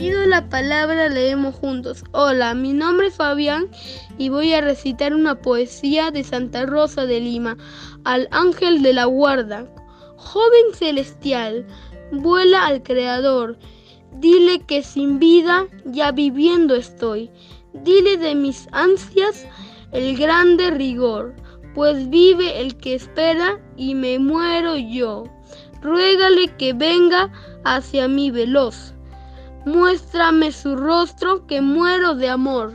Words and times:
Pido 0.00 0.24
la 0.24 0.48
palabra, 0.48 1.10
leemos 1.10 1.56
juntos. 1.56 2.04
Hola, 2.12 2.54
mi 2.54 2.72
nombre 2.72 3.08
es 3.08 3.16
Fabián 3.16 3.68
y 4.16 4.30
voy 4.30 4.54
a 4.54 4.62
recitar 4.62 5.12
una 5.12 5.42
poesía 5.42 6.10
de 6.10 6.24
Santa 6.24 6.64
Rosa 6.64 7.04
de 7.04 7.20
Lima 7.20 7.58
al 8.04 8.26
ángel 8.30 8.82
de 8.82 8.94
la 8.94 9.04
guarda. 9.04 9.70
Joven 10.16 10.72
celestial, 10.72 11.66
vuela 12.12 12.66
al 12.66 12.82
Creador. 12.82 13.58
Dile 14.12 14.60
que 14.60 14.82
sin 14.82 15.18
vida 15.18 15.66
ya 15.84 16.12
viviendo 16.12 16.76
estoy. 16.76 17.30
Dile 17.74 18.16
de 18.16 18.34
mis 18.34 18.68
ansias 18.72 19.46
el 19.92 20.16
grande 20.16 20.70
rigor, 20.70 21.34
pues 21.74 22.08
vive 22.08 22.58
el 22.58 22.74
que 22.78 22.94
espera 22.94 23.60
y 23.76 23.94
me 23.94 24.18
muero 24.18 24.78
yo. 24.78 25.24
Ruégale 25.82 26.48
que 26.56 26.72
venga 26.72 27.30
hacia 27.64 28.08
mí 28.08 28.30
veloz. 28.30 28.94
Muéstrame 29.64 30.52
su 30.52 30.76
rostro 30.76 31.46
que 31.46 31.60
muero 31.60 32.14
de 32.14 32.28
amor. 32.30 32.74